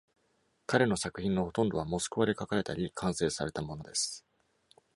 [0.65, 4.25] 彼の作品のほとんどはモスクワで書かれたり、完成されたものです。